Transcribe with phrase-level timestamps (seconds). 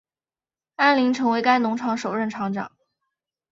[0.77, 2.71] 安林成为该农场首任场长。